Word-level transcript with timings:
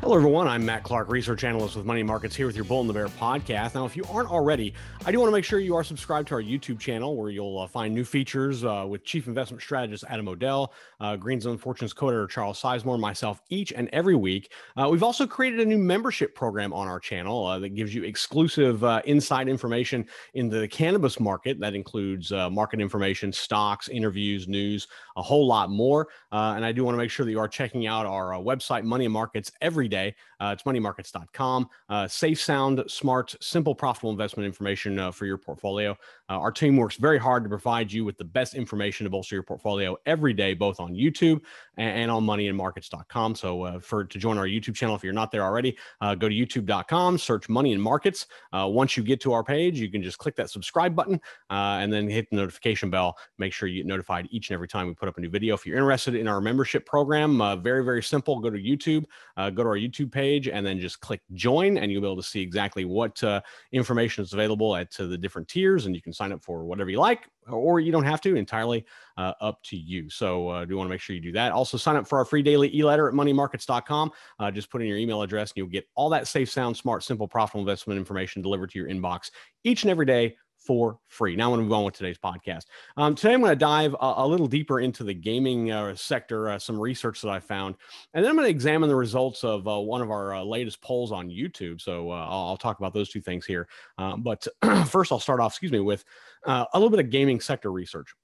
Hello, 0.00 0.16
everyone. 0.16 0.48
I'm 0.48 0.64
Matt 0.64 0.82
Clark, 0.82 1.10
research 1.10 1.44
analyst 1.44 1.76
with 1.76 1.84
Money 1.84 2.02
Markets, 2.02 2.34
here 2.34 2.46
with 2.46 2.56
your 2.56 2.64
Bull 2.64 2.80
and 2.80 2.88
the 2.88 2.94
Bear 2.94 3.08
podcast. 3.08 3.74
Now, 3.74 3.84
if 3.84 3.94
you 3.94 4.02
aren't 4.10 4.30
already, 4.30 4.72
I 5.04 5.12
do 5.12 5.18
want 5.18 5.28
to 5.28 5.32
make 5.32 5.44
sure 5.44 5.60
you 5.60 5.76
are 5.76 5.84
subscribed 5.84 6.28
to 6.28 6.36
our 6.36 6.42
YouTube 6.42 6.78
channel 6.78 7.16
where 7.16 7.28
you'll 7.28 7.58
uh, 7.58 7.66
find 7.66 7.94
new 7.94 8.02
features 8.02 8.64
uh, 8.64 8.86
with 8.88 9.04
Chief 9.04 9.26
Investment 9.26 9.62
Strategist 9.62 10.04
Adam 10.08 10.26
O'Dell, 10.26 10.72
uh, 11.00 11.18
Zone 11.40 11.58
Fortunes 11.58 11.92
co-editor 11.92 12.26
Charles 12.26 12.60
Sizemore, 12.60 12.98
myself 12.98 13.42
each 13.50 13.74
and 13.74 13.90
every 13.92 14.16
week. 14.16 14.52
Uh, 14.74 14.88
we've 14.90 15.02
also 15.02 15.26
created 15.26 15.60
a 15.60 15.66
new 15.66 15.76
membership 15.76 16.34
program 16.34 16.72
on 16.72 16.88
our 16.88 16.98
channel 16.98 17.44
uh, 17.44 17.58
that 17.58 17.74
gives 17.74 17.94
you 17.94 18.02
exclusive 18.02 18.82
uh, 18.82 19.02
inside 19.04 19.50
information 19.50 20.06
in 20.32 20.48
the 20.48 20.66
cannabis 20.68 21.20
market. 21.20 21.60
That 21.60 21.74
includes 21.74 22.32
market 22.32 22.80
information, 22.80 23.34
stocks, 23.34 23.90
interviews, 23.90 24.48
news, 24.48 24.88
a 25.18 25.22
whole 25.22 25.46
lot 25.46 25.68
more. 25.68 26.08
and 26.32 26.64
I 26.64 26.72
do 26.72 26.84
want 26.84 26.94
to 26.94 26.98
make 26.98 27.10
sure 27.10 27.26
that 27.26 27.32
you 27.32 27.38
are 27.38 27.48
checking 27.48 27.86
out 27.86 28.06
our 28.06 28.32
website, 28.32 28.84
Money 28.84 29.04
and 29.04 29.12
Markets, 29.12 29.52
every 29.60 29.90
day. 29.90 29.99
Uh, 30.08 30.54
it's 30.54 30.62
moneymarkets.com. 30.62 31.68
Uh, 31.88 32.08
safe, 32.08 32.40
sound, 32.40 32.82
smart, 32.86 33.34
simple, 33.40 33.74
profitable 33.74 34.10
investment 34.10 34.46
information 34.46 34.98
uh, 34.98 35.10
for 35.10 35.26
your 35.26 35.36
portfolio. 35.36 35.92
Uh, 36.28 36.38
our 36.38 36.50
team 36.50 36.76
works 36.76 36.96
very 36.96 37.18
hard 37.18 37.42
to 37.42 37.48
provide 37.48 37.92
you 37.92 38.04
with 38.04 38.16
the 38.16 38.24
best 38.24 38.54
information 38.54 39.04
to 39.04 39.10
bolster 39.10 39.34
your 39.34 39.42
portfolio 39.42 39.96
every 40.06 40.32
day, 40.32 40.54
both 40.54 40.80
on 40.80 40.94
YouTube 40.94 41.40
and, 41.76 42.02
and 42.02 42.10
on 42.10 42.24
moneyandmarkets.com. 42.24 43.34
So, 43.34 43.62
uh, 43.64 43.80
for 43.80 44.04
to 44.04 44.18
join 44.18 44.38
our 44.38 44.46
YouTube 44.46 44.74
channel, 44.74 44.96
if 44.96 45.04
you're 45.04 45.12
not 45.12 45.30
there 45.30 45.42
already, 45.42 45.76
uh, 46.00 46.14
go 46.14 46.28
to 46.28 46.34
youtube.com, 46.34 47.18
search 47.18 47.48
Money 47.48 47.72
and 47.72 47.82
Markets. 47.82 48.26
once 48.52 48.96
you 48.96 49.02
get 49.02 49.20
to 49.20 49.32
our 49.32 49.44
page, 49.44 49.78
you 49.78 49.90
can 49.90 50.02
just 50.02 50.18
click 50.18 50.36
that 50.36 50.50
subscribe 50.50 50.94
button 50.94 51.20
and 51.50 51.92
then 51.92 52.08
hit 52.08 52.30
the 52.30 52.36
notification 52.36 52.90
bell. 52.90 53.16
Make 53.38 53.52
sure 53.52 53.68
you 53.68 53.82
get 53.82 53.86
notified 53.86 54.28
each 54.30 54.50
and 54.50 54.54
every 54.54 54.68
time 54.68 54.86
we 54.86 54.94
put 54.94 55.08
up 55.08 55.18
a 55.18 55.20
new 55.20 55.28
video. 55.28 55.54
If 55.54 55.66
you're 55.66 55.76
interested 55.76 56.14
in 56.14 56.28
our 56.28 56.40
membership 56.40 56.86
program, 56.86 57.38
very, 57.62 57.84
very 57.84 58.02
simple. 58.02 58.40
Go 58.40 58.50
to 58.50 58.58
YouTube, 58.58 59.04
go 59.36 59.62
to 59.62 59.68
our 59.68 59.76
YouTube 59.80 60.12
page 60.12 60.48
and 60.48 60.64
then 60.64 60.78
just 60.78 61.00
click 61.00 61.20
join, 61.34 61.78
and 61.78 61.90
you'll 61.90 62.02
be 62.02 62.06
able 62.06 62.16
to 62.16 62.22
see 62.22 62.40
exactly 62.40 62.84
what 62.84 63.22
uh, 63.24 63.40
information 63.72 64.22
is 64.22 64.32
available 64.32 64.76
at 64.76 64.98
uh, 65.00 65.06
the 65.06 65.18
different 65.18 65.48
tiers, 65.48 65.86
and 65.86 65.94
you 65.94 66.02
can 66.02 66.12
sign 66.12 66.32
up 66.32 66.42
for 66.42 66.64
whatever 66.64 66.90
you 66.90 66.98
like, 66.98 67.28
or 67.48 67.80
you 67.80 67.92
don't 67.92 68.04
have 68.04 68.20
to. 68.20 68.36
Entirely 68.36 68.84
uh, 69.16 69.32
up 69.40 69.62
to 69.64 69.76
you. 69.76 70.08
So 70.10 70.48
uh, 70.48 70.64
do 70.64 70.76
want 70.76 70.88
to 70.88 70.90
make 70.90 71.00
sure 71.00 71.14
you 71.14 71.22
do 71.22 71.32
that. 71.32 71.52
Also, 71.52 71.76
sign 71.76 71.96
up 71.96 72.06
for 72.06 72.18
our 72.18 72.24
free 72.24 72.42
daily 72.42 72.74
e-letter 72.76 73.08
at 73.08 73.14
moneymarkets.com. 73.14 74.12
Uh, 74.38 74.50
just 74.50 74.70
put 74.70 74.82
in 74.82 74.88
your 74.88 74.98
email 74.98 75.22
address, 75.22 75.50
and 75.50 75.56
you'll 75.56 75.66
get 75.68 75.86
all 75.94 76.08
that 76.10 76.28
safe, 76.28 76.50
sound, 76.50 76.76
smart, 76.76 77.02
simple, 77.02 77.26
profitable 77.26 77.60
investment 77.60 77.98
information 77.98 78.42
delivered 78.42 78.70
to 78.70 78.78
your 78.78 78.88
inbox 78.88 79.30
each 79.64 79.82
and 79.82 79.90
every 79.90 80.06
day 80.06 80.36
for 80.70 81.00
free. 81.08 81.34
Now, 81.34 81.50
want 81.50 81.58
to 81.58 81.64
move 81.64 81.72
on 81.72 81.82
with 81.82 81.94
today's 81.94 82.16
podcast. 82.16 82.66
Um, 82.96 83.16
today, 83.16 83.34
I'm 83.34 83.40
going 83.40 83.50
to 83.50 83.56
dive 83.56 83.92
a, 83.94 84.14
a, 84.18 84.24
little 84.24 84.46
deeper 84.46 84.78
into 84.78 85.02
the 85.02 85.12
gaming 85.12 85.72
uh, 85.72 85.96
sector, 85.96 86.48
uh, 86.48 86.60
some 86.60 86.78
research 86.78 87.20
that 87.22 87.28
I 87.28 87.40
found, 87.40 87.74
and 88.14 88.24
then 88.24 88.30
I'm 88.30 88.36
going 88.36 88.46
to 88.46 88.50
examine 88.52 88.88
the 88.88 88.94
results 88.94 89.42
of 89.42 89.66
uh, 89.66 89.80
one 89.80 90.00
of 90.00 90.12
our 90.12 90.32
uh, 90.32 90.44
latest 90.44 90.80
polls 90.80 91.10
on 91.10 91.28
YouTube. 91.28 91.80
So 91.80 92.12
uh, 92.12 92.24
I'll, 92.24 92.46
I'll, 92.50 92.56
talk 92.56 92.78
about 92.78 92.94
those 92.94 93.08
two 93.08 93.20
things 93.20 93.44
here. 93.44 93.66
Uh, 93.98 94.16
but 94.16 94.46
first, 94.86 95.10
I'll 95.10 95.18
start 95.18 95.40
off, 95.40 95.54
excuse 95.54 95.72
me, 95.72 95.80
with 95.80 96.04
a 96.46 96.68
little 96.74 96.88
bit 96.88 97.00
of 97.00 97.10
gaming 97.10 97.40
sector 97.40 97.72
research. 97.72 98.14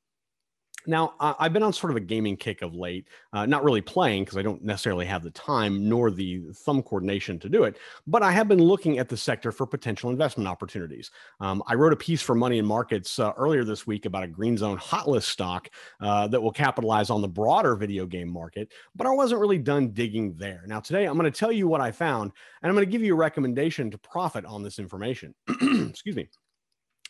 Now, 0.87 1.15
uh, 1.21 1.35
I've 1.39 1.53
been 1.53 1.63
on 1.63 1.73
sort 1.73 1.91
of 1.91 1.97
a 1.97 2.01
gaming 2.01 2.37
kick 2.37 2.63
of 2.63 2.75
late, 2.75 3.09
uh, 3.33 3.47
not 3.47 3.65
really 3.65 3.81
playing 3.81 4.25
because 4.25 4.39
I 4.39 4.43
don't 4.43 4.63
necessarily 4.63 5.07
have 5.07 5.23
the 5.23 5.31
time 5.31 5.89
nor 5.89 6.11
the 6.11 6.43
thumb 6.53 6.83
coordination 6.83 7.39
to 7.41 7.49
do 7.49 7.65
it, 7.65 7.79
but 8.07 8.23
I 8.23 8.31
have 8.33 8.49
been 8.49 8.63
looking 8.63 8.99
at 8.99 9.09
the 9.09 9.17
sector 9.17 9.53
for 9.53 9.67
potential 9.67 10.11
investment 10.11 10.49
opportunities. 10.49 11.11
Um, 11.41 11.63
I 11.67 11.75
wrote 11.75 11.93
a 11.93 11.97
piece 11.97 12.23
for 12.23 12.35
Money 12.35 12.59
and 12.59 12.69
Markets 12.69 13.19
uh, 13.19 13.33
earlier 13.37 13.65
this 13.65 13.87
week 13.87 14.07
about 14.07 14.23
a 14.23 14.29
Green 14.29 14.57
Zone 14.57 14.77
hot 14.77 15.09
list 15.09 15.29
stock 15.29 15.69
uh, 16.01 16.29
that 16.29 16.41
will 16.41 16.53
capitalize 16.53 17.11
on 17.11 17.23
the 17.23 17.29
broader 17.29 17.75
video 17.75 18.07
game 18.07 18.29
market, 18.29 18.73
but 18.95 19.07
I 19.07 19.11
wasn't 19.11 19.41
really 19.41 19.59
done 19.59 19.91
digging 19.91 20.35
there. 20.37 20.63
Now, 20.67 20.81
today 20.81 21.07
I'm 21.07 21.19
going 21.19 21.31
to 21.31 21.39
tell 21.39 21.53
you 21.53 21.69
what 21.69 21.81
I 21.81 21.91
found, 21.91 22.33
and 22.63 22.71
I'm 22.71 22.75
going 22.75 22.87
to 22.87 22.91
give 22.91 23.03
you 23.03 23.15
a 23.15 23.17
recommendation 23.17 23.91
to 23.91 23.99
profit 23.99 24.45
on 24.45 24.63
this 24.63 24.79
information. 24.79 25.35
Excuse 25.49 26.17
me. 26.17 26.29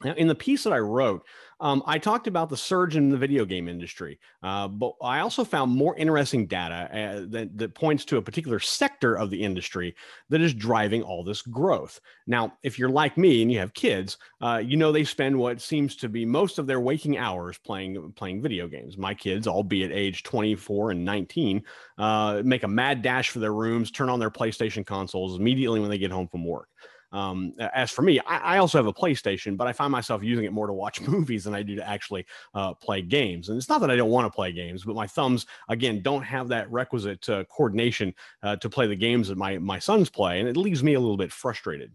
Now, 0.04 0.12
in 0.14 0.28
the 0.28 0.34
piece 0.34 0.64
that 0.64 0.74
I 0.74 0.78
wrote, 0.78 1.24
um, 1.58 1.82
I 1.86 1.96
talked 1.98 2.26
about 2.26 2.50
the 2.50 2.56
surge 2.56 2.96
in 2.96 3.08
the 3.08 3.16
video 3.16 3.46
game 3.46 3.66
industry, 3.66 4.18
uh, 4.42 4.68
but 4.68 4.92
I 5.02 5.20
also 5.20 5.42
found 5.42 5.72
more 5.72 5.96
interesting 5.96 6.46
data 6.46 6.90
uh, 6.92 7.26
that, 7.30 7.56
that, 7.56 7.74
points 7.74 8.04
to 8.06 8.18
a 8.18 8.22
particular 8.22 8.60
sector 8.60 9.14
of 9.16 9.30
the 9.30 9.42
industry 9.42 9.96
that 10.28 10.42
is 10.42 10.52
driving 10.52 11.02
all 11.02 11.24
this 11.24 11.40
growth. 11.40 11.98
Now, 12.26 12.52
if 12.62 12.78
you're 12.78 12.90
like 12.90 13.16
me 13.16 13.40
and 13.40 13.50
you 13.50 13.58
have 13.58 13.72
kids, 13.72 14.18
uh, 14.42 14.62
you 14.62 14.76
know 14.76 14.92
they 14.92 15.04
spend 15.04 15.38
what 15.38 15.62
seems 15.62 15.96
to 15.96 16.10
be 16.10 16.26
most 16.26 16.58
of 16.58 16.66
their 16.66 16.80
waking 16.80 17.16
hours 17.16 17.56
playing 17.56 18.12
playing 18.16 18.42
video 18.42 18.68
games. 18.68 18.98
My 18.98 19.14
kids, 19.14 19.46
albeit 19.46 19.92
age 19.92 20.24
24 20.24 20.90
and 20.90 21.06
19, 21.06 21.62
uh, 21.96 22.42
make 22.44 22.64
a 22.64 22.68
mad 22.68 23.00
dash 23.00 23.30
for 23.30 23.38
their 23.38 23.54
rooms, 23.54 23.90
turn 23.90 24.10
on 24.10 24.20
their 24.20 24.30
PlayStation 24.30 24.84
consoles 24.84 25.38
immediately 25.38 25.80
when 25.80 25.88
they 25.88 25.98
get 25.98 26.10
home 26.10 26.28
from 26.28 26.44
work. 26.44 26.68
Um, 27.12 27.54
as 27.58 27.90
for 27.90 28.02
me, 28.02 28.20
I, 28.20 28.56
I, 28.56 28.58
also 28.58 28.78
have 28.78 28.86
a 28.86 28.92
PlayStation, 28.92 29.56
but 29.56 29.66
I 29.66 29.72
find 29.72 29.92
myself 29.92 30.22
using 30.24 30.44
it 30.44 30.52
more 30.52 30.66
to 30.66 30.72
watch 30.72 31.00
movies 31.08 31.44
than 31.44 31.54
I 31.54 31.62
do 31.62 31.76
to 31.76 31.88
actually 31.88 32.26
uh, 32.54 32.74
play 32.74 33.00
games. 33.00 33.48
And 33.48 33.56
it's 33.56 33.68
not 33.68 33.80
that 33.80 33.90
I 33.90 33.96
don't 33.96 34.10
want 34.10 34.26
to 34.26 34.34
play 34.34 34.52
games, 34.52 34.84
but 34.84 34.96
my 34.96 35.06
thumbs, 35.06 35.46
again, 35.68 36.02
don't 36.02 36.22
have 36.22 36.48
that 36.48 36.70
requisite 36.70 37.28
uh, 37.28 37.44
coordination 37.44 38.14
uh, 38.42 38.56
to 38.56 38.68
play 38.68 38.86
the 38.86 38.96
games 38.96 39.28
that 39.28 39.38
my 39.38 39.58
my 39.58 39.78
sons 39.78 40.10
play, 40.10 40.40
and 40.40 40.48
it 40.48 40.56
leaves 40.56 40.82
me 40.82 40.94
a 40.94 41.00
little 41.00 41.16
bit 41.16 41.32
frustrated. 41.32 41.92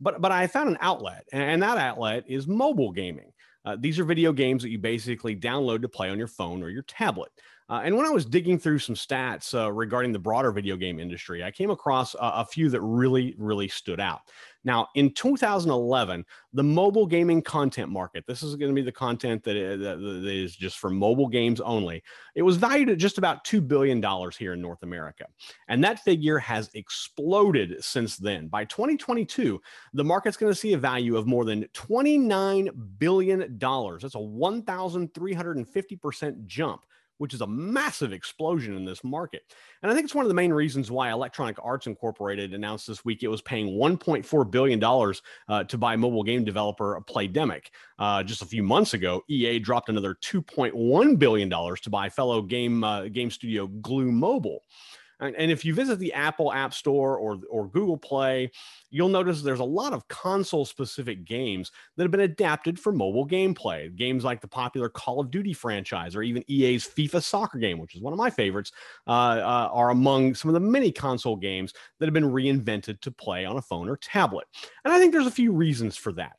But 0.00 0.20
but 0.20 0.32
I 0.32 0.46
found 0.46 0.68
an 0.68 0.78
outlet, 0.80 1.24
and 1.32 1.62
that 1.62 1.78
outlet 1.78 2.24
is 2.26 2.46
mobile 2.46 2.92
gaming. 2.92 3.32
Uh, 3.64 3.76
these 3.78 3.98
are 3.98 4.04
video 4.04 4.32
games 4.32 4.62
that 4.62 4.70
you 4.70 4.78
basically 4.78 5.36
download 5.36 5.82
to 5.82 5.88
play 5.88 6.10
on 6.10 6.18
your 6.18 6.28
phone 6.28 6.62
or 6.62 6.70
your 6.70 6.82
tablet. 6.82 7.30
Uh, 7.70 7.82
and 7.84 7.94
when 7.94 8.06
I 8.06 8.10
was 8.10 8.24
digging 8.24 8.58
through 8.58 8.78
some 8.78 8.94
stats 8.94 9.52
uh, 9.52 9.70
regarding 9.70 10.12
the 10.12 10.18
broader 10.18 10.50
video 10.52 10.74
game 10.74 10.98
industry, 10.98 11.44
I 11.44 11.50
came 11.50 11.70
across 11.70 12.14
a, 12.14 12.18
a 12.36 12.44
few 12.46 12.70
that 12.70 12.80
really, 12.80 13.34
really 13.36 13.68
stood 13.68 14.00
out. 14.00 14.22
Now, 14.68 14.88
in 14.96 15.14
2011, 15.14 16.26
the 16.52 16.62
mobile 16.62 17.06
gaming 17.06 17.40
content 17.40 17.90
market, 17.90 18.26
this 18.26 18.42
is 18.42 18.54
going 18.54 18.70
to 18.70 18.74
be 18.74 18.82
the 18.82 18.92
content 18.92 19.42
that 19.44 19.56
uh, 19.56 19.60
is, 19.60 19.80
that 19.80 19.98
is 20.26 20.54
just 20.54 20.78
for 20.78 20.90
mobile 20.90 21.26
games 21.26 21.62
only, 21.62 22.02
it 22.34 22.42
was 22.42 22.58
valued 22.58 22.90
at 22.90 22.98
just 22.98 23.16
about 23.16 23.46
$2 23.46 23.66
billion 23.66 24.04
here 24.38 24.52
in 24.52 24.60
North 24.60 24.82
America. 24.82 25.24
And 25.68 25.82
that 25.84 26.00
figure 26.00 26.36
has 26.36 26.68
exploded 26.74 27.82
since 27.82 28.18
then. 28.18 28.48
By 28.48 28.66
2022, 28.66 29.58
the 29.94 30.04
market's 30.04 30.36
going 30.36 30.52
to 30.52 30.58
see 30.58 30.74
a 30.74 30.78
value 30.78 31.16
of 31.16 31.26
more 31.26 31.46
than 31.46 31.64
$29 31.72 32.68
billion. 32.98 33.58
That's 33.58 34.14
a 34.14 34.18
1,350% 34.18 36.44
jump 36.44 36.82
which 37.18 37.34
is 37.34 37.40
a 37.40 37.46
massive 37.46 38.12
explosion 38.12 38.76
in 38.76 38.84
this 38.84 39.04
market. 39.04 39.42
And 39.82 39.90
I 39.90 39.94
think 39.94 40.04
it's 40.04 40.14
one 40.14 40.24
of 40.24 40.28
the 40.28 40.34
main 40.34 40.52
reasons 40.52 40.90
why 40.90 41.10
Electronic 41.10 41.56
Arts 41.62 41.86
Incorporated 41.86 42.54
announced 42.54 42.86
this 42.86 43.04
week 43.04 43.22
it 43.22 43.28
was 43.28 43.42
paying 43.42 43.78
$1.4 43.78 44.50
billion 44.50 44.82
uh, 45.48 45.64
to 45.64 45.78
buy 45.78 45.96
mobile 45.96 46.22
game 46.22 46.44
developer 46.44 47.00
Playdemic. 47.06 47.66
Uh, 47.98 48.22
just 48.22 48.42
a 48.42 48.46
few 48.46 48.62
months 48.62 48.94
ago, 48.94 49.22
EA 49.28 49.58
dropped 49.58 49.88
another 49.88 50.16
$2.1 50.22 51.18
billion 51.18 51.50
to 51.50 51.90
buy 51.90 52.08
fellow 52.08 52.42
game, 52.42 52.82
uh, 52.84 53.08
game 53.08 53.30
studio 53.30 53.66
Glu 53.66 54.10
Mobile. 54.10 54.62
And, 55.20 55.50
if 55.50 55.64
you 55.64 55.74
visit 55.74 55.98
the 55.98 56.12
Apple 56.12 56.52
App 56.52 56.72
Store 56.72 57.18
or, 57.18 57.40
or 57.50 57.68
Google 57.68 57.96
Play, 57.96 58.50
you'll 58.90 59.08
notice 59.08 59.42
there's 59.42 59.58
a 59.60 59.64
lot 59.64 59.92
of 59.92 60.06
console 60.08 60.64
specific 60.64 61.24
games 61.24 61.72
that 61.96 62.04
have 62.04 62.10
been 62.10 62.20
adapted 62.20 62.78
for 62.78 62.92
mobile 62.92 63.26
gameplay. 63.26 63.94
Games 63.94 64.24
like 64.24 64.40
the 64.40 64.48
popular 64.48 64.88
Call 64.88 65.20
of 65.20 65.30
Duty 65.30 65.52
franchise 65.52 66.14
or 66.14 66.22
even 66.22 66.44
EA's 66.48 66.86
FIFA 66.86 67.22
soccer 67.22 67.58
game, 67.58 67.78
which 67.78 67.94
is 67.96 68.00
one 68.00 68.12
of 68.12 68.18
my 68.18 68.30
favorites, 68.30 68.72
uh, 69.06 69.10
uh, 69.10 69.68
are 69.72 69.90
among 69.90 70.34
some 70.34 70.48
of 70.48 70.54
the 70.54 70.60
many 70.60 70.92
console 70.92 71.36
games 71.36 71.72
that 71.98 72.06
have 72.06 72.14
been 72.14 72.30
reinvented 72.30 73.00
to 73.00 73.10
play 73.10 73.44
on 73.44 73.56
a 73.56 73.62
phone 73.62 73.88
or 73.88 73.96
tablet. 73.96 74.46
And 74.84 74.92
I 74.92 74.98
think 74.98 75.12
there's 75.12 75.26
a 75.26 75.32
few 75.32 75.52
reasons 75.52 75.96
for 75.96 76.12
that. 76.12 76.37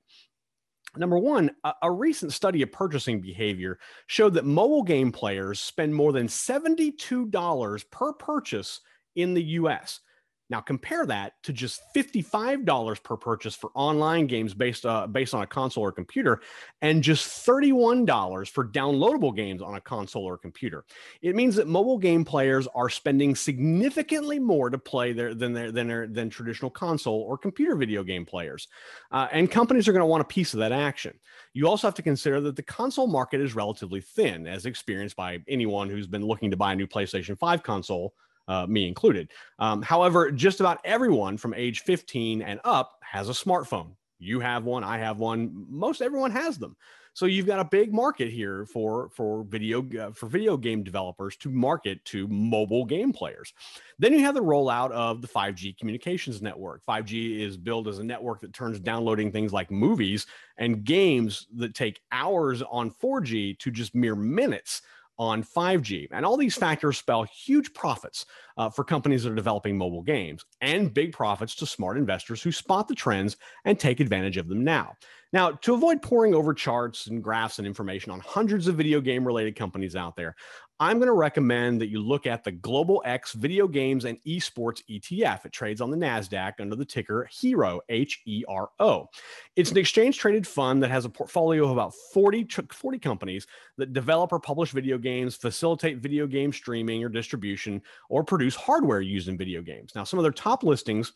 Number 0.97 1.18
one, 1.18 1.51
a, 1.81 1.91
recent 1.91 2.33
study 2.33 2.62
of 2.62 2.71
purchasing 2.71 3.21
behavior 3.21 3.80
showed 4.07 4.33
that 4.33 4.45
mobile 4.45 4.83
game 4.83 5.12
players 5.12 5.59
spend 5.59 5.94
more 5.94 6.12
than 6.12 6.27
$72 6.27 7.89
per 7.91 8.13
purchase 8.13 8.81
in 9.15 9.33
the 9.33 9.44
US. 9.44 10.01
Now 10.50 10.62
compare 10.62 11.06
that 11.06 11.34
to 11.44 11.54
just 11.54 11.81
$55 11.96 13.04
per 13.04 13.18
purchase 13.18 13.56
for 13.56 13.69
online 13.75 14.25
games 14.25 14.54
based 14.54 14.86
uh, 14.86 15.06
based 15.06 15.34
on 15.36 15.44
a 15.44 15.48
console 15.48 15.84
or 15.84 15.92
computer 15.92 16.42
and 16.81 17.04
just 17.04 17.46
$31 17.46 18.50
for 18.50 18.68
downloadable 18.68 19.36
games 19.36 19.62
on 19.62 19.75
a 19.75 19.81
console 19.81 20.24
or 20.24 20.38
computer. 20.38 20.86
It 21.22 21.36
means 21.36 21.56
that 21.56 21.68
mobile 21.68 22.00
game 22.00 22.25
players 22.25 22.68
are 22.74 22.90
spending 22.90 23.36
significantly 23.36 24.40
more 24.40 24.69
to 24.69 24.78
play 24.78 25.13
their, 25.13 25.36
than 25.36 25.54
their, 25.54 25.72
than 25.72 25.88
their, 25.88 26.07
than 26.07 26.30
traditional 26.30 26.72
console 26.72 27.22
or 27.22 27.38
computer 27.38 27.75
video 27.75 28.04
game 28.04 28.25
players. 28.25 28.68
Uh, 29.12 29.28
and 29.31 29.52
companies 29.52 29.88
are 29.88 29.94
going 29.94 30.02
to 30.02 30.07
want 30.07 30.22
a 30.22 30.25
piece 30.25 30.54
of 30.54 30.60
that 30.60 30.72
action. 30.72 31.18
You 31.54 31.68
also 31.68 31.88
have 31.88 31.95
to 31.95 32.02
consider 32.02 32.42
that 32.42 32.56
the 32.56 32.63
console 32.63 33.07
market 33.07 33.40
is 33.40 33.56
relatively 33.56 34.02
thin 34.02 34.48
as 34.48 34.66
experienced 34.66 35.16
by 35.16 35.40
anyone 35.48 35.90
who's 35.90 36.07
been 36.07 36.25
looking 36.25 36.50
to 36.52 36.57
buy 36.57 36.74
a 36.74 36.75
new 36.75 36.88
PlayStation 36.88 37.38
5 37.38 37.62
console 37.62 38.13
uh, 38.50 38.66
me 38.68 38.88
included. 38.88 39.31
Um, 39.60 39.81
however, 39.81 40.31
just 40.31 40.60
about 40.60 40.81
everyone 40.84 41.38
from 41.38 41.54
age 41.54 41.81
15 41.81 42.42
and 42.42 42.60
up 42.66 43.00
has 43.01 43.30
a 43.30 43.34
smartphone. 43.34 43.92
You 44.18 44.42
have 44.42 44.66
one, 44.66 44.84
I 44.84 44.98
have 44.98 45.19
one. 45.19 45.66
Most 45.69 46.01
everyone 46.01 46.31
has 46.31 46.57
them. 46.57 46.75
So 47.13 47.25
you've 47.25 47.46
got 47.46 47.60
a 47.60 47.66
big 47.66 47.94
market 47.94 48.30
here 48.30 48.66
for 48.66 49.10
for 49.10 49.44
video 49.44 49.86
uh, 50.00 50.12
for 50.12 50.28
video 50.28 50.57
game 50.57 50.84
developers 50.84 51.36
to 51.38 51.50
market 51.50 52.04
to 52.06 52.28
mobile 52.28 52.86
game 52.86 53.12
players. 53.12 53.54
Then 53.98 54.13
you 54.13 54.19
have 54.22 54.36
the 54.36 54.42
rollout 54.42 54.92
of 54.92 55.22
the 55.22 55.28
5G 55.28 55.78
communications 55.78 56.42
network. 56.42 56.81
5G 56.86 57.40
is 57.40 57.57
built 57.57 57.88
as 57.88 58.00
a 58.00 58.04
network 58.04 58.42
that 58.42 58.54
turns 58.54 58.80
downloading 58.80 59.31
things 59.31 59.52
like 59.52 59.72
movies 59.72 60.28
and 60.57 60.84
games 60.84 61.48
that 61.56 61.75
take 61.75 62.02
hours 62.12 62.62
on 62.62 62.92
4G 62.92 63.57
to 63.60 63.72
just 63.72 63.95
mere 63.95 64.16
minutes 64.16 64.81
on 65.19 65.44
5G. 65.44 66.07
And 66.12 66.25
all 66.25 66.38
these 66.38 66.56
factors 66.56 66.98
spell 66.98 67.24
huge 67.24 67.74
profits 67.74 68.25
uh, 68.57 68.69
for 68.69 68.83
companies 68.83 69.24
that 69.24 69.31
are 69.31 69.36
developing 69.36 69.77
mobile 69.77 70.01
games 70.01 70.45
and 70.62 70.94
big 70.94 71.12
profits 71.12 71.54
to 71.56 71.66
smart 71.66 71.98
investors 71.98 72.42
who 72.42 72.51
spot 72.51 72.88
the 72.88 72.95
trends 72.95 73.38
and 73.66 73.77
take 73.77 74.00
advantage 74.00 74.38
of 74.38 74.48
them 74.48 74.63
now. 74.63 74.94
Now, 75.31 75.51
to 75.51 75.74
avoid 75.75 76.01
poring 76.01 76.33
over 76.33 76.54
charts 76.54 77.07
and 77.07 77.24
graphs 77.24 77.60
and 77.60 77.68
information 77.68 78.12
on 78.12 78.19
hundreds 78.21 78.68
of 78.68 78.75
video 78.75 79.00
game 79.00 79.25
related 79.25 79.56
companies 79.56 79.95
out 79.95 80.16
there, 80.16 80.36
I'm 80.81 80.98
going 80.98 81.08
to 81.08 81.14
recommend 81.14 81.81
that 81.81 81.90
you 81.90 82.02
look 82.02 82.26
at 82.26 82.46
the 82.46 82.54
Global 82.54 83.02
X 83.06 83.34
Video 83.34 83.68
Games 83.68 84.06
and 84.06 84.18
Esports 84.24 84.81
ETF. 84.90 85.46
It 85.46 85.52
trades 85.52 85.81
on 85.81 85.92
the 85.92 85.98
NASDAQ 85.98 86.54
under 86.62 86.78
the 86.78 86.86
ticker 86.86 87.30
HERO, 87.30 87.81
H 87.90 88.22
E 88.26 88.46
R 88.48 88.70
O. 88.80 89.10
It's 89.58 89.72
an 89.72 89.78
exchange 89.78 90.18
traded 90.18 90.48
fund 90.48 90.81
that 90.81 90.90
has 90.90 91.04
a 91.04 91.10
portfolio 91.10 91.66
of 91.66 91.72
about 91.72 91.94
40, 92.14 92.48
40 92.72 93.00
companies 93.00 93.46
that 93.78 93.92
develop 93.92 94.31
or 94.31 94.40
publish 94.40 94.72
video 94.72 94.98
games, 94.98 95.36
facilitate 95.36 95.98
video 95.98 96.26
game 96.26 96.54
streaming 96.54 97.04
or 97.04 97.10
distribution, 97.10 97.81
or 98.08 98.24
produce 98.24 98.56
hardware 98.56 99.02
used 99.02 99.28
in 99.28 99.38
video 99.38 99.62
games. 99.62 99.92
Now, 99.96 100.06
some 100.06 100.18
of 100.18 100.24
their 100.24 100.31
top 100.31 100.64
listings 100.64 101.12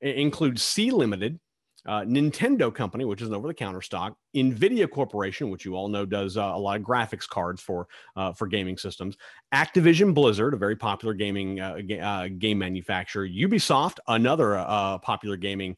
include 0.00 0.60
Sea 0.60 0.92
Limited, 0.92 1.40
uh, 1.86 2.00
Nintendo 2.00 2.74
Company, 2.74 3.04
which 3.04 3.22
is 3.22 3.28
an 3.28 3.34
over-the-counter 3.34 3.82
stock, 3.82 4.16
Nvidia 4.34 4.90
Corporation, 4.90 5.50
which 5.50 5.64
you 5.64 5.74
all 5.74 5.88
know 5.88 6.04
does 6.04 6.36
uh, 6.36 6.42
a 6.42 6.58
lot 6.58 6.78
of 6.78 6.84
graphics 6.84 7.28
cards 7.28 7.62
for 7.62 7.86
uh, 8.16 8.32
for 8.32 8.46
gaming 8.46 8.76
systems, 8.76 9.16
Activision 9.54 10.12
Blizzard, 10.12 10.54
a 10.54 10.56
very 10.56 10.76
popular 10.76 11.14
gaming 11.14 11.60
uh, 11.60 11.78
ga- 11.86 12.00
uh, 12.00 12.28
game 12.38 12.58
manufacturer, 12.58 13.26
Ubisoft, 13.26 13.98
another 14.08 14.56
uh, 14.56 14.98
popular 14.98 15.36
gaming 15.36 15.76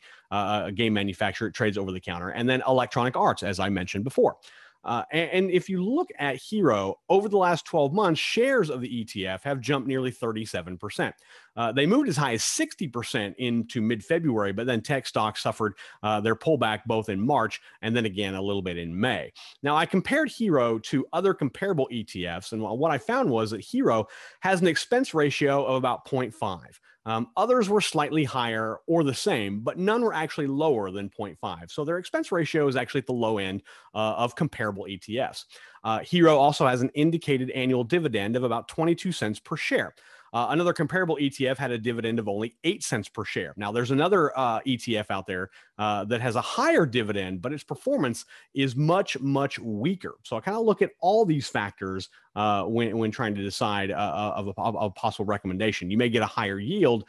game 0.75 0.93
manufacturer, 0.93 1.49
it 1.49 1.55
trades 1.55 1.77
over 1.77 1.93
the 1.93 2.01
counter, 2.01 2.31
and 2.31 2.49
then 2.49 2.63
Electronic 2.67 3.17
Arts, 3.17 3.43
as 3.43 3.59
I 3.59 3.69
mentioned 3.69 4.05
before. 4.05 4.37
Uh, 4.83 5.03
and, 5.13 5.31
and, 5.31 5.51
if 5.51 5.69
you 5.69 5.85
look 5.85 6.09
at 6.19 6.37
Hero 6.37 6.95
over 7.11 7.29
the 7.29 7.37
last 7.37 7.67
12 7.67 7.93
months, 7.93 8.19
shares 8.19 8.71
of 8.71 8.81
the 8.81 9.05
ETF 9.05 9.43
have 9.43 9.61
jumped 9.61 9.87
nearly 9.87 10.11
37%. 10.11 11.13
Uh, 11.57 11.73
they 11.73 11.87
moved 11.87 12.09
as 12.09 12.17
high 12.17 12.33
as 12.33 12.43
60% 12.43 13.35
into 13.39 13.81
mid 13.81 14.05
February, 14.05 14.53
but 14.53 14.67
then 14.67 14.81
tech 14.81 15.07
stocks 15.07 15.43
suffered 15.43 15.75
uh, 16.03 16.21
their 16.21 16.37
pullback 16.37 16.81
both 16.87 17.09
in 17.09 17.21
March 17.21 17.61
and 17.83 17.95
then 17.95 18.07
again 18.07 18.35
a 18.35 18.43
little 18.43 18.63
bit 18.63 18.79
in 18.79 18.99
May. 18.99 19.33
Now, 19.63 19.77
I 19.77 19.87
compared 19.87 20.31
Hero 20.31 20.79
to 20.79 21.07
other 21.13 21.35
comparable 21.35 21.89
ETFs, 21.93 22.53
and 22.53 22.63
what 22.63 22.91
I 22.91 22.99
found 22.99 23.31
was 23.31 23.51
that 23.51 23.61
Hero 23.61 24.07
has 24.41 24.61
an 24.61 24.67
expense 24.67 25.15
ratio 25.15 25.65
of 25.65 25.77
about 25.77 26.07
0.5. 26.07 26.61
Um, 27.07 27.29
others 27.37 27.69
were 27.69 27.81
slightly 27.81 28.25
higher 28.25 28.79
or 28.87 29.05
the 29.05 29.15
same, 29.15 29.61
but 29.61 29.79
none 29.79 30.03
were 30.03 30.13
actually 30.13 30.47
lower 30.47 30.91
than 30.91 31.09
0.5. 31.09 31.71
So 31.71 31.85
their 31.85 31.99
expense 31.99 32.31
ratio 32.31 32.69
is 32.69 32.77
actually 32.77 33.01
at 33.01 33.07
the 33.07 33.15
low 33.15 33.39
end 33.39 33.63
uh, 33.95 34.15
of 34.17 34.37
comparable 34.37 34.85
ETFs. 34.85 35.45
Uh, 35.83 36.01
Hero 36.01 36.37
also 36.37 36.67
has 36.67 36.83
an 36.83 36.91
indicated 36.95 37.51
annual 37.51 37.85
dividend 37.85 38.37
of 38.37 38.45
about 38.45 38.69
22 38.69 39.13
cents 39.13 39.39
per 39.39 39.57
share. 39.57 39.95
Uh, 40.33 40.49
another 40.51 40.73
comparable 40.73 41.17
ETF 41.17 41.57
had 41.57 41.73
a 41.73 41.79
dividend 41.79 42.19
of 42.19 42.29
only 42.29 42.55
8 42.63 42.85
cents 42.85 43.09
per 43.09 43.25
share. 43.25 43.53
Now, 43.57 43.73
there's 43.73 43.91
another 43.91 44.37
uh, 44.39 44.61
ETF 44.61 45.07
out 45.11 45.27
there 45.27 45.51
uh, 45.81 46.05
that 46.05 46.21
has 46.21 46.37
a 46.37 46.43
higher 46.43 46.85
dividend, 46.85 47.41
but 47.41 47.55
its 47.55 47.65
performance 47.65 48.27
is 48.53 48.77
much, 48.77 49.19
much 49.19 49.59
weaker. 49.59 50.17
So 50.25 50.37
I 50.37 50.41
kind 50.41 50.55
of 50.55 50.67
look 50.67 50.83
at 50.83 50.91
all 51.01 51.25
these 51.25 51.49
factors 51.49 52.11
uh, 52.37 52.65
when, 52.65 52.99
when 52.99 53.11
trying 53.11 53.35
to 53.35 53.43
decide 53.43 53.91
uh, 53.91 53.95
uh, 53.95 54.35
of, 54.37 54.49
a, 54.49 54.61
of, 54.61 54.77
a, 54.79 54.91
possible 54.91 55.25
recommendation. 55.25 55.91
You 55.91 55.97
may 55.97 56.11
get 56.11 56.23
a 56.23 56.27
higher 56.27 56.59
yield 56.59 57.07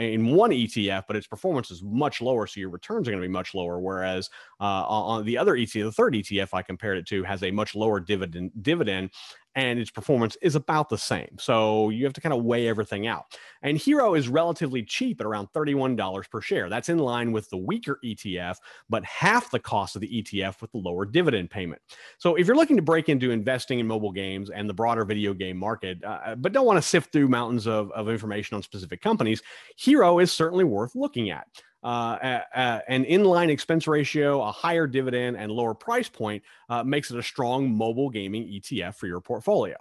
in 0.00 0.34
one 0.34 0.50
ETF, 0.50 1.04
but 1.06 1.14
its 1.14 1.26
performance 1.26 1.70
is 1.70 1.82
much 1.82 2.22
lower, 2.22 2.46
so 2.46 2.58
your 2.58 2.70
returns 2.70 3.06
are 3.06 3.10
going 3.10 3.20
to 3.20 3.28
be 3.28 3.32
much 3.32 3.54
lower. 3.54 3.78
Whereas 3.78 4.30
on 4.60 5.22
the 5.26 5.36
other 5.36 5.54
ETF, 5.54 5.84
the 5.84 5.92
third 5.92 6.14
ETF 6.14 6.48
I 6.54 6.62
compared 6.62 6.96
it 6.96 7.06
to, 7.08 7.22
has 7.22 7.42
a 7.42 7.50
much 7.50 7.74
lower 7.74 8.00
dividend 8.00 8.50
dividend 8.62 9.10
and 9.56 9.78
its 9.78 9.90
performance 9.90 10.36
is 10.42 10.54
about 10.54 10.90
the 10.90 10.98
same. 10.98 11.34
So 11.40 11.88
you 11.88 12.04
have 12.04 12.12
to 12.12 12.20
kind 12.20 12.34
of 12.34 12.44
weigh 12.44 12.68
everything 12.68 13.06
out. 13.06 13.24
And 13.62 13.78
Hero 13.78 14.14
is 14.14 14.28
relatively 14.28 14.82
cheap 14.82 15.18
at 15.18 15.26
around 15.26 15.48
$31 15.54 16.30
per 16.30 16.42
share. 16.42 16.68
That's 16.68 16.90
in 16.90 16.98
line 16.98 17.32
with 17.32 17.48
the 17.48 17.56
weaker 17.56 17.98
ETF, 18.04 18.58
but 18.90 19.02
half 19.06 19.50
the 19.50 19.58
cost 19.58 19.96
of 19.96 20.02
the 20.02 20.22
ETF 20.22 20.60
with 20.60 20.70
the 20.72 20.78
lower 20.78 21.06
dividend 21.06 21.50
payment. 21.50 21.80
So 22.18 22.34
if 22.34 22.46
you're 22.46 22.54
looking 22.54 22.76
to 22.76 22.82
break 22.82 23.08
into 23.08 23.30
investing 23.30 23.78
in 23.78 23.86
mobile 23.86 24.12
games 24.12 24.50
and 24.50 24.68
the 24.68 24.74
broader 24.74 25.06
video 25.06 25.32
game 25.32 25.56
market, 25.56 26.04
uh, 26.04 26.36
but 26.36 26.52
don't 26.52 26.66
want 26.66 26.76
to 26.76 26.86
sift 26.86 27.10
through 27.10 27.28
mountains 27.28 27.66
of, 27.66 27.90
of 27.92 28.10
information 28.10 28.56
on 28.56 28.62
specific 28.62 29.00
companies, 29.00 29.42
Hero 29.76 30.18
is 30.18 30.30
certainly 30.30 30.64
worth 30.64 30.94
looking 30.94 31.30
at 31.30 31.46
uh, 31.86 32.40
uh, 32.54 32.80
an 32.88 33.04
inline 33.04 33.48
expense 33.48 33.86
ratio, 33.86 34.42
a 34.42 34.50
higher 34.50 34.88
dividend, 34.88 35.36
and 35.36 35.52
lower 35.52 35.72
price 35.72 36.08
point 36.08 36.42
uh, 36.68 36.82
makes 36.82 37.12
it 37.12 37.18
a 37.18 37.22
strong 37.22 37.72
mobile 37.72 38.10
gaming 38.10 38.44
ETF 38.44 38.96
for 38.96 39.06
your 39.06 39.20
portfolio. 39.20 39.76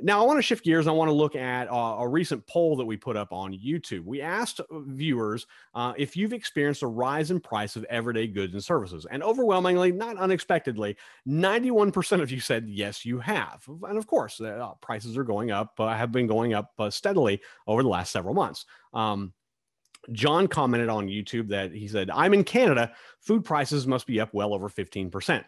Now, 0.00 0.22
I 0.22 0.26
want 0.26 0.38
to 0.38 0.42
shift 0.42 0.64
gears. 0.64 0.86
I 0.86 0.92
want 0.92 1.08
to 1.08 1.12
look 1.12 1.34
at 1.34 1.66
a, 1.66 1.72
a 1.72 2.06
recent 2.06 2.46
poll 2.46 2.76
that 2.76 2.84
we 2.84 2.96
put 2.96 3.16
up 3.16 3.32
on 3.32 3.52
YouTube. 3.52 4.04
We 4.04 4.20
asked 4.20 4.60
viewers 4.70 5.44
uh, 5.74 5.92
if 5.96 6.16
you've 6.16 6.32
experienced 6.32 6.84
a 6.84 6.86
rise 6.86 7.32
in 7.32 7.40
price 7.40 7.74
of 7.74 7.82
everyday 7.86 8.28
goods 8.28 8.54
and 8.54 8.62
services. 8.62 9.04
And 9.10 9.20
overwhelmingly, 9.24 9.90
not 9.90 10.16
unexpectedly, 10.16 10.96
91% 11.26 12.22
of 12.22 12.30
you 12.30 12.38
said 12.38 12.68
yes, 12.68 13.04
you 13.04 13.18
have. 13.18 13.68
And 13.88 13.98
of 13.98 14.06
course, 14.06 14.40
uh, 14.40 14.70
prices 14.80 15.16
are 15.16 15.24
going 15.24 15.50
up, 15.50 15.74
uh, 15.80 15.88
have 15.88 16.12
been 16.12 16.28
going 16.28 16.54
up 16.54 16.74
uh, 16.78 16.90
steadily 16.90 17.40
over 17.66 17.82
the 17.82 17.88
last 17.88 18.12
several 18.12 18.34
months. 18.34 18.66
Um, 18.94 19.32
John 20.12 20.48
commented 20.48 20.88
on 20.88 21.08
YouTube 21.08 21.48
that 21.48 21.72
he 21.72 21.88
said, 21.88 22.10
I'm 22.10 22.34
in 22.34 22.44
Canada. 22.44 22.92
Food 23.20 23.44
prices 23.44 23.86
must 23.86 24.06
be 24.06 24.20
up 24.20 24.32
well 24.32 24.54
over 24.54 24.68
15%. 24.68 25.44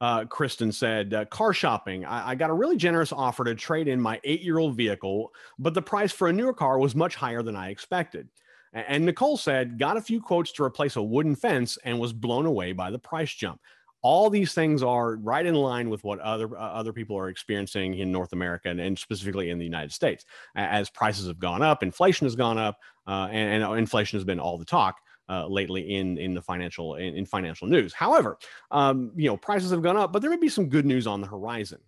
Uh, 0.00 0.24
Kristen 0.24 0.72
said, 0.72 1.12
uh, 1.12 1.24
car 1.26 1.52
shopping. 1.52 2.04
I-, 2.04 2.30
I, 2.30 2.34
got 2.34 2.48
a 2.48 2.54
really 2.54 2.76
generous 2.76 3.12
offer 3.12 3.44
to 3.44 3.54
trade 3.54 3.86
in 3.86 4.00
my 4.00 4.18
eight 4.24 4.40
year 4.40 4.58
old 4.58 4.74
vehicle, 4.74 5.30
but 5.58 5.74
the 5.74 5.82
price 5.82 6.10
for 6.10 6.28
a 6.28 6.32
newer 6.32 6.54
car 6.54 6.78
was 6.78 6.94
much 6.94 7.16
higher 7.16 7.42
than 7.42 7.54
I 7.54 7.68
expected. 7.68 8.28
And 8.72 9.04
Nicole 9.04 9.36
said, 9.36 9.78
got 9.78 9.96
a 9.96 10.00
few 10.00 10.20
quotes 10.20 10.52
to 10.52 10.62
replace 10.62 10.96
a 10.96 11.02
wooden 11.02 11.34
fence 11.34 11.76
and 11.84 11.98
was 11.98 12.12
blown 12.12 12.46
away 12.46 12.72
by 12.72 12.90
the 12.90 12.98
price 12.98 13.34
jump 13.34 13.60
all 14.02 14.30
these 14.30 14.54
things 14.54 14.82
are 14.82 15.16
right 15.16 15.44
in 15.44 15.54
line 15.54 15.90
with 15.90 16.02
what 16.04 16.18
other 16.20 16.56
uh, 16.56 16.60
other 16.60 16.92
people 16.92 17.16
are 17.16 17.28
experiencing 17.28 17.94
in 17.94 18.10
North 18.10 18.32
America 18.32 18.68
and, 18.68 18.80
and, 18.80 18.98
specifically 18.98 19.50
in 19.50 19.58
the 19.58 19.64
United 19.64 19.92
States. 19.92 20.24
As 20.54 20.90
prices 20.90 21.26
have 21.26 21.38
gone 21.38 21.62
up, 21.62 21.82
inflation 21.82 22.26
has 22.26 22.36
gone 22.36 22.58
up, 22.58 22.78
uh, 23.06 23.28
and, 23.30 23.62
and, 23.62 23.78
inflation 23.78 24.18
has 24.18 24.24
been 24.24 24.40
all 24.40 24.58
the 24.58 24.64
talk. 24.64 24.96
Uh, 25.28 25.46
lately 25.46 25.94
in 25.94 26.18
in 26.18 26.34
the 26.34 26.42
financial 26.42 26.96
in, 26.96 27.14
in 27.14 27.24
financial 27.24 27.68
news. 27.68 27.94
However, 27.94 28.36
um, 28.72 29.12
you 29.14 29.28
know 29.28 29.36
prices 29.36 29.70
have 29.70 29.80
gone 29.80 29.96
up, 29.96 30.12
but 30.12 30.22
there 30.22 30.30
may 30.30 30.36
be 30.36 30.48
some 30.48 30.68
good 30.68 30.84
news 30.84 31.06
on 31.06 31.20
the 31.20 31.26
horizon 31.28 31.78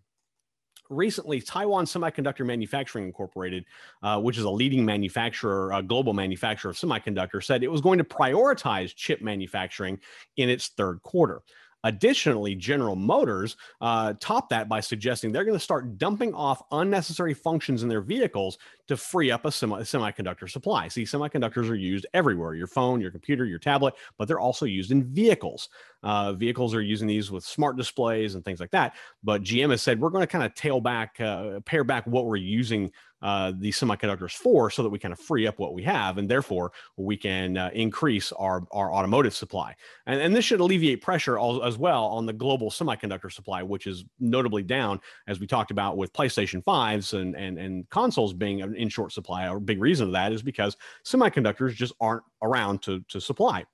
recently 0.93 1.41
Taiwan 1.41 1.85
Semiconductor 1.85 2.47
Manufacturing 2.47 3.05
Incorporated, 3.05 3.65
uh, 4.03 4.21
which 4.21 4.39
is 4.39 4.45
a 4.45 4.51
leading 4.51 4.85
manufacturer, 4.85 5.73
a 5.73 5.83
global 5.83 6.13
manufacturer 6.13 6.71
of 6.71 6.77
semiconductors, 6.77 7.45
said 7.45 7.63
it 7.63 7.71
was 7.71 7.81
going 7.81 7.99
to 7.99 8.05
prioritize 8.05 8.95
chip 8.95 9.23
manufacturing 9.23 9.99
in 10.37 10.49
its 10.49 10.69
third 10.69 11.03
quarter. 11.03 11.43
Additionally, 11.85 12.55
General 12.55 12.97
Motors 12.97 13.57
uh, 13.81 14.15
topped 14.21 14.51
that 14.51 14.69
by 14.69 14.81
suggesting 14.81 15.33
they're 15.33 15.45
going 15.45 15.57
to 15.57 15.61
start 15.61 15.99
dumping 15.99 16.33
off 16.35 16.63
unnecessary 16.71 17.35
functions 17.35 17.83
in 17.83 17.89
their 17.89 18.01
vehicles 18.01 18.59
to 18.89 18.97
free 18.97 19.31
up 19.31 19.45
a 19.45 19.53
semi- 19.53 19.81
semiconductor 19.81 20.51
supply. 20.51 20.89
See, 20.89 21.03
semiconductors 21.03 21.71
are 21.71 21.75
used 21.75 22.07
everywhere 22.15 22.55
your 22.55 22.67
phone, 22.67 23.01
your 23.01 23.11
computer, 23.11 23.45
your 23.45 23.59
tablet, 23.59 23.95
but 24.19 24.29
they're 24.29 24.41
also 24.41 24.67
used 24.67 24.91
in 24.91 25.13
vehicles. 25.13 25.69
Uh, 26.03 26.33
vehicles 26.33 26.75
are 26.75 26.83
using 26.83 27.07
these 27.07 27.31
with 27.31 27.45
smart 27.45 27.77
displays 27.77 28.35
and 28.35 28.45
things 28.45 28.61
like 28.61 28.71
that. 28.73 28.95
But 29.23 29.43
GM 29.43 29.71
has 29.71 29.83
said 29.83 30.01
we're 30.01 30.11
going 30.11 30.23
to 30.23 30.27
kind 30.27 30.45
of 30.45 30.55
tail 30.55 30.81
back, 30.81 31.21
uh, 31.21 31.61
pare 31.61 31.85
back 31.85 32.07
what 32.07 32.27
we're 32.27 32.37
using 32.37 32.91
uh, 33.23 33.53
the 33.57 33.71
semiconductors 33.71 34.33
for 34.33 34.71
so 34.71 34.83
that 34.83 34.91
we 34.91 34.99
kind 34.99 35.13
of 35.13 35.19
free 35.21 35.47
up 35.47 35.59
what 35.59 35.75
we 35.75 35.83
have 35.83 36.19
and 36.19 36.29
therefore 36.29 36.73
we 36.97 37.17
can 37.17 37.57
uh, 37.57 37.71
increase 37.73 38.33
our, 38.33 38.65
our 38.73 38.93
automotive 38.93 39.35
supply. 39.35 39.75
And, 40.07 40.21
and 40.21 40.35
this 40.35 40.45
should 40.45 40.61
alleviate 40.61 41.03
pressure 41.03 41.39
as 41.39 41.79
well 41.79 42.07
on 42.07 42.27
the 42.27 42.33
global 42.33 42.71
semiconductor 42.71 43.33
supply, 43.33 43.63
which 43.63 43.87
is 43.87 44.05
notably 44.21 44.63
down, 44.63 45.01
as 45.27 45.41
we 45.41 45.47
talked 45.47 45.71
about 45.71 45.97
with 45.97 46.13
PlayStation 46.13 46.63
5s 46.65 47.19
and, 47.19 47.37
and, 47.37 47.59
and 47.59 47.89
consoles 47.91 48.33
being 48.33 48.61
in 48.61 48.89
short 48.89 49.13
supply. 49.13 49.47
A 49.47 49.59
big 49.59 49.81
reason 49.81 50.09
of 50.09 50.13
that 50.13 50.33
is 50.33 50.43
because 50.43 50.77
semiconductors 51.05 51.75
just 51.75 51.93
aren't 52.01 52.23
around 52.43 52.83
to, 52.83 53.01
to 53.09 53.21
supply. 53.21 53.65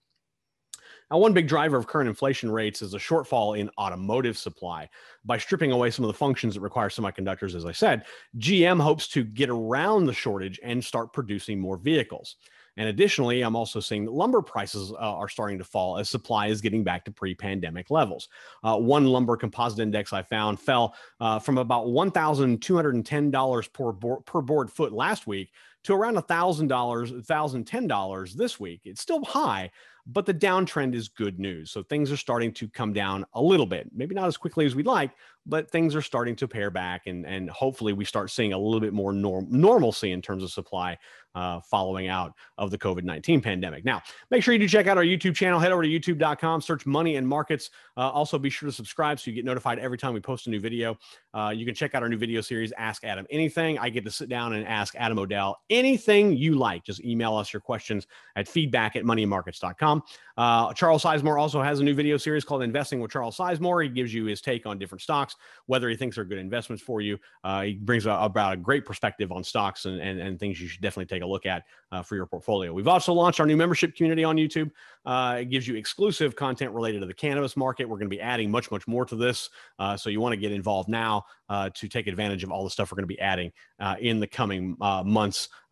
Now, 1.10 1.18
one 1.18 1.32
big 1.32 1.48
driver 1.48 1.76
of 1.76 1.86
current 1.86 2.08
inflation 2.08 2.50
rates 2.50 2.82
is 2.82 2.94
a 2.94 2.98
shortfall 2.98 3.58
in 3.58 3.70
automotive 3.78 4.36
supply. 4.36 4.90
By 5.24 5.38
stripping 5.38 5.72
away 5.72 5.90
some 5.90 6.04
of 6.04 6.08
the 6.08 6.18
functions 6.18 6.54
that 6.54 6.60
require 6.60 6.90
semiconductors, 6.90 7.54
as 7.54 7.64
I 7.64 7.72
said, 7.72 8.04
GM 8.38 8.80
hopes 8.80 9.08
to 9.08 9.24
get 9.24 9.48
around 9.48 10.06
the 10.06 10.12
shortage 10.12 10.60
and 10.62 10.84
start 10.84 11.12
producing 11.12 11.60
more 11.60 11.78
vehicles. 11.78 12.36
And 12.78 12.88
additionally, 12.88 13.42
I'm 13.42 13.56
also 13.56 13.80
seeing 13.80 14.04
that 14.04 14.12
lumber 14.12 14.40
prices 14.40 14.92
uh, 14.92 14.96
are 14.96 15.28
starting 15.28 15.58
to 15.58 15.64
fall 15.64 15.98
as 15.98 16.08
supply 16.08 16.46
is 16.46 16.60
getting 16.60 16.84
back 16.84 17.04
to 17.06 17.10
pre 17.10 17.34
pandemic 17.34 17.90
levels. 17.90 18.28
Uh, 18.62 18.76
one 18.76 19.04
lumber 19.04 19.36
composite 19.36 19.80
index 19.80 20.12
I 20.12 20.22
found 20.22 20.60
fell 20.60 20.94
uh, 21.18 21.40
from 21.40 21.58
about 21.58 21.86
$1,210 21.86 23.72
per, 23.72 23.92
per 24.20 24.40
board 24.40 24.70
foot 24.70 24.92
last 24.92 25.26
week 25.26 25.50
to 25.88 25.94
around 25.94 26.16
$1,000, 26.16 26.68
$1,010 26.68 28.32
this 28.34 28.60
week. 28.60 28.82
It's 28.84 29.00
still 29.00 29.24
high, 29.24 29.70
but 30.06 30.26
the 30.26 30.34
downtrend 30.34 30.94
is 30.94 31.08
good 31.08 31.38
news. 31.38 31.70
So 31.70 31.82
things 31.82 32.12
are 32.12 32.16
starting 32.16 32.52
to 32.52 32.68
come 32.68 32.92
down 32.92 33.24
a 33.32 33.40
little 33.40 33.64
bit, 33.64 33.88
maybe 33.94 34.14
not 34.14 34.26
as 34.26 34.36
quickly 34.36 34.66
as 34.66 34.74
we'd 34.74 34.84
like, 34.84 35.12
but 35.46 35.70
things 35.70 35.94
are 35.94 36.02
starting 36.02 36.36
to 36.36 36.46
pare 36.46 36.70
back 36.70 37.06
and, 37.06 37.24
and 37.24 37.48
hopefully 37.48 37.94
we 37.94 38.04
start 38.04 38.30
seeing 38.30 38.52
a 38.52 38.58
little 38.58 38.80
bit 38.80 38.92
more 38.92 39.14
norm, 39.14 39.46
normalcy 39.50 40.12
in 40.12 40.20
terms 40.20 40.42
of 40.42 40.50
supply 40.50 40.98
uh, 41.34 41.60
following 41.60 42.08
out 42.08 42.32
of 42.56 42.70
the 42.70 42.78
COVID 42.78 43.04
19 43.04 43.40
pandemic. 43.40 43.84
Now, 43.84 44.02
make 44.30 44.42
sure 44.42 44.52
you 44.52 44.58
do 44.58 44.68
check 44.68 44.86
out 44.86 44.96
our 44.96 45.04
YouTube 45.04 45.34
channel. 45.34 45.60
Head 45.60 45.72
over 45.72 45.82
to 45.82 45.88
youtube.com, 45.88 46.60
search 46.60 46.84
money 46.84 47.16
and 47.16 47.26
markets. 47.26 47.70
Uh, 47.96 48.10
also, 48.10 48.38
be 48.38 48.50
sure 48.50 48.68
to 48.68 48.74
subscribe 48.74 49.20
so 49.20 49.30
you 49.30 49.34
get 49.34 49.44
notified 49.44 49.78
every 49.78 49.98
time 49.98 50.14
we 50.14 50.20
post 50.20 50.46
a 50.48 50.50
new 50.50 50.60
video. 50.60 50.98
Uh, 51.34 51.52
you 51.54 51.64
can 51.64 51.74
check 51.74 51.94
out 51.94 52.02
our 52.02 52.08
new 52.08 52.16
video 52.16 52.40
series, 52.40 52.72
Ask 52.72 53.04
Adam 53.04 53.26
Anything. 53.30 53.78
I 53.78 53.88
get 53.88 54.04
to 54.04 54.10
sit 54.10 54.28
down 54.28 54.54
and 54.54 54.66
ask 54.66 54.94
Adam 54.96 55.18
O'Dell 55.18 55.58
you 55.86 56.56
like. 56.56 56.84
Just 56.84 57.04
email 57.04 57.36
us 57.36 57.52
your 57.52 57.60
questions 57.60 58.06
at 58.36 58.48
feedback 58.48 58.96
at 58.96 59.04
moneyandmarkets.com. 59.04 60.02
Uh, 60.36 60.72
Charles 60.72 61.02
Sizemore 61.02 61.40
also 61.40 61.60
has 61.60 61.80
a 61.80 61.84
new 61.84 61.94
video 61.94 62.16
series 62.16 62.44
called 62.44 62.62
Investing 62.62 63.00
with 63.00 63.10
Charles 63.10 63.36
Sizemore. 63.36 63.82
He 63.82 63.88
gives 63.88 64.14
you 64.14 64.26
his 64.26 64.40
take 64.40 64.66
on 64.66 64.78
different 64.78 65.02
stocks, 65.02 65.34
whether 65.66 65.88
he 65.88 65.96
thinks 65.96 66.14
they're 66.14 66.24
good 66.24 66.38
investments 66.38 66.82
for 66.82 67.00
you. 67.00 67.18
Uh, 67.42 67.62
he 67.62 67.74
brings 67.74 68.06
a, 68.06 68.12
about 68.12 68.52
a 68.52 68.56
great 68.56 68.86
perspective 68.86 69.32
on 69.32 69.42
stocks 69.42 69.84
and, 69.84 70.00
and, 70.00 70.20
and 70.20 70.38
things 70.38 70.60
you 70.60 70.68
should 70.68 70.80
definitely 70.80 71.06
take 71.06 71.22
a 71.22 71.26
look 71.26 71.44
at 71.44 71.64
uh, 71.90 72.02
for 72.02 72.14
your 72.14 72.26
portfolio. 72.26 72.72
We've 72.72 72.86
also 72.86 73.12
launched 73.12 73.40
our 73.40 73.46
new 73.46 73.56
membership 73.56 73.96
community 73.96 74.22
on 74.22 74.36
YouTube. 74.36 74.70
Uh, 75.04 75.38
it 75.40 75.46
gives 75.46 75.66
you 75.66 75.74
exclusive 75.74 76.36
content 76.36 76.72
related 76.72 77.00
to 77.00 77.06
the 77.06 77.14
cannabis 77.14 77.56
market. 77.56 77.88
We're 77.88 77.96
going 77.96 78.10
to 78.10 78.16
be 78.16 78.20
adding 78.20 78.50
much, 78.50 78.70
much 78.70 78.86
more 78.86 79.04
to 79.06 79.16
this. 79.16 79.50
Uh, 79.78 79.96
so 79.96 80.10
you 80.10 80.20
want 80.20 80.34
to 80.34 80.36
get 80.36 80.52
involved 80.52 80.88
now 80.88 81.24
uh, 81.48 81.70
to 81.74 81.88
take 81.88 82.06
advantage 82.06 82.44
of 82.44 82.50
all 82.52 82.62
the 82.62 82.70
stuff 82.70 82.92
we're 82.92 82.96
going 82.96 83.08
to 83.08 83.14
be 83.14 83.20
adding 83.20 83.50
uh, 83.80 83.96
in 84.00 84.20
the 84.20 84.26
coming 84.26 84.76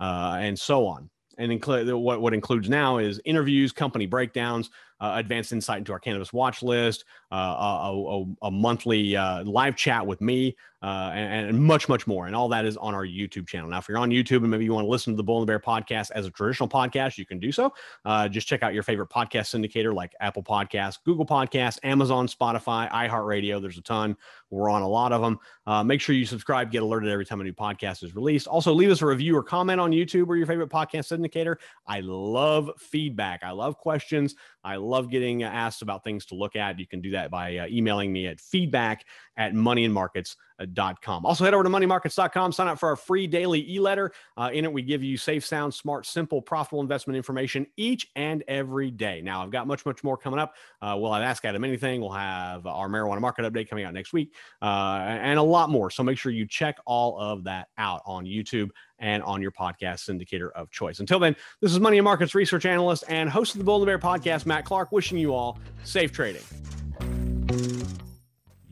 uh, 0.01 0.37
and 0.41 0.59
so 0.59 0.87
on. 0.87 1.11
And 1.39 1.53
include 1.53 1.93
what, 1.93 2.21
what 2.21 2.33
includes 2.33 2.69
now 2.69 2.99
is 2.99 3.21
interviews, 3.25 3.73
company 3.73 4.07
breakdowns, 4.07 4.71
uh, 5.01 5.13
advanced 5.17 5.53
insight 5.53 5.79
into 5.79 5.93
our 5.93 5.99
cannabis 5.99 6.33
watch 6.33 6.63
list, 6.63 7.05
uh, 7.33 7.35
a, 7.35 7.93
a, 7.93 8.25
a, 8.43 8.51
monthly 8.51 9.17
uh, 9.17 9.45
live 9.45 9.77
chat 9.77 10.07
with 10.07 10.21
me, 10.21 10.57
uh, 10.83 11.11
and, 11.15 11.49
and, 11.49 11.61
much, 11.61 11.89
much 11.89 12.07
more. 12.07 12.27
And 12.27 12.37
all 12.37 12.49
that 12.49 12.65
is 12.65 12.77
on 12.77 12.95
our 12.95 13.05
YouTube 13.05 13.47
channel. 13.49 13.69
Now, 13.69 13.79
if 13.79 13.89
you're 13.89 13.99
on 13.99 14.11
YouTube 14.11 14.39
and 14.39 14.51
maybe 14.51 14.65
you 14.65 14.73
want 14.73 14.85
to 14.85 14.89
listen 14.89 15.13
to 15.13 15.17
the 15.17 15.25
Bull 15.25 15.39
and 15.39 15.43
the 15.43 15.51
Bear 15.51 15.59
podcast 15.59 16.11
as 16.15 16.27
a 16.27 16.31
traditional 16.31 16.69
podcast, 16.69 17.19
you 17.19 17.27
can 17.27 17.39
do 17.39 17.51
so. 17.51 17.73
Uh, 18.05 18.29
just 18.29 18.47
check 18.47 18.63
out 18.63 18.73
your 18.75 18.83
favorite 18.83 19.09
podcast 19.09 19.55
syndicator 19.55 19.93
like 19.95 20.15
Apple 20.21 20.43
Podcasts, 20.43 20.99
Google 21.05 21.27
Podcasts, 21.27 21.79
Amazon, 21.83 22.29
Spotify, 22.29 22.91
iHeartRadio. 22.91 23.61
There's 23.61 23.79
a 23.79 23.83
ton. 23.83 24.17
We're 24.51 24.71
on 24.71 24.83
a 24.83 24.89
lot 24.89 25.13
of 25.13 25.23
them. 25.23 25.41
Uh, 25.67 25.83
make 25.83 26.01
sure 26.01 26.15
you 26.15 26.25
subscribe, 26.25 26.71
get 26.71 26.83
alerted 26.83 27.11
every 27.11 27.27
time 27.27 27.41
a 27.41 27.45
new 27.45 27.53
podcast 27.53 28.05
is 28.05 28.15
released. 28.15 28.47
Also, 28.47 28.73
leave 28.73 28.91
us 28.91 29.03
a 29.03 29.07
review 29.07 29.37
or 29.37 29.43
comment 29.43 29.81
on 29.81 29.91
YouTube 29.91 30.29
or 30.29 30.37
your 30.37 30.47
favorite 30.47 30.71
podcast 30.71 31.11
syndicator. 31.11 31.57
I 31.87 32.01
love 32.01 32.71
feedback. 32.79 33.43
I 33.43 33.51
love 33.51 33.77
questions. 33.77 34.37
I 34.63 34.77
love 34.87 35.11
getting 35.11 35.43
asked 35.43 35.83
about 35.83 36.05
things 36.05 36.27
to 36.27 36.35
look 36.35 36.57
at. 36.57 36.79
You 36.79 36.87
can 36.87 37.01
do 37.01 37.11
that 37.13 37.31
by 37.31 37.57
uh, 37.59 37.67
emailing 37.67 38.13
me 38.13 38.27
at 38.27 38.41
feedback 38.41 39.05
at 39.37 39.53
moneyandmarkets.com. 39.53 40.46
Also, 40.59 41.45
head 41.45 41.55
over 41.55 41.65
to 41.65 41.71
moneymarkets.com, 41.71 42.53
sign 42.53 42.69
up 42.69 42.79
for 42.79 42.89
our 42.89 42.97
free 42.97 43.27
daily 43.27 43.71
e 43.71 43.79
letter. 43.79 44.13
Uh, 44.37 44.51
in 44.53 44.65
it, 44.65 44.73
we 44.73 44.83
give 44.83 45.03
you 45.03 45.17
safe, 45.17 45.45
sound, 45.45 45.73
smart, 45.73 46.07
simple, 46.07 46.41
profitable 46.41 46.81
investment 46.81 47.17
information 47.17 47.67
each 47.77 48.09
and 48.17 48.43
every 48.49 48.91
day. 48.91 49.21
Now, 49.23 49.43
I've 49.43 49.51
got 49.51 49.67
much, 49.67 49.85
much 49.85 50.03
more 50.03 50.17
coming 50.17 50.39
up. 50.39 50.55
Uh, 50.81 50.97
we'll 50.99 51.13
have 51.13 51.23
Ask 51.23 51.45
Adam 51.45 51.65
Anything. 51.65 52.01
We'll 52.01 52.11
have 52.11 52.67
our 52.67 52.89
marijuana 52.89 53.21
market 53.21 53.51
update 53.51 53.69
coming 53.69 53.85
out 53.85 53.95
next 53.95 54.13
week 54.13 54.35
uh, 54.63 54.99
and 55.07 55.39
a 55.39 55.43
lot 55.43 55.71
more. 55.71 55.91
So 55.91 56.03
make 56.03 56.19
sure 56.19 56.33
you 56.33 56.47
check 56.47 56.79
all 56.87 57.19
of 57.19 57.45
that 57.45 57.69
out 57.79 58.03
on 58.07 58.25
YouTube 58.25 58.71
and 58.99 59.23
on 59.23 59.43
your 59.43 59.53
podcast 59.53 60.09
syndicator 60.09 60.51
of 60.53 60.71
choice. 60.71 61.01
Until 61.01 61.19
then, 61.19 61.37
this 61.61 61.73
is 61.73 61.81
Money 61.81 61.99
and 61.99 62.05
Markets 62.05 62.35
research 62.35 62.65
analyst 62.65 63.05
and 63.09 63.29
host 63.29 63.55
of 63.55 63.59
the 63.59 63.65
Bull 63.65 63.77
and 63.77 63.83
the 63.83 63.87
Bear 63.87 63.99
podcast, 63.99 64.47
Matt 64.47 64.65
Clark, 64.65 64.93
wishing 64.93 65.19
you 65.19 65.35
all 65.35 65.59
safe 65.85 66.13
trading. 66.13 66.43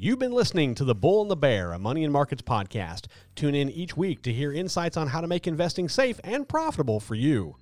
You've 0.04 0.18
been 0.18 0.32
listening 0.32 0.75
to 0.75 0.84
the 0.84 0.94
Bull 0.94 1.23
and 1.23 1.30
the 1.30 1.34
Bear, 1.34 1.73
a 1.73 1.78
Money 1.78 2.04
and 2.04 2.12
Markets 2.12 2.42
podcast. 2.42 3.06
Tune 3.34 3.54
in 3.54 3.70
each 3.70 3.96
week 3.96 4.20
to 4.25 4.34
hear 4.34 4.52
insights 4.52 4.99
on 4.99 5.08
how 5.08 5.23
to 5.23 5.26
make 5.26 5.46
investing 5.46 5.88
safe 5.88 6.20
and 6.23 6.46
profitable 6.46 7.00
for 7.00 7.14
you. 7.14 7.56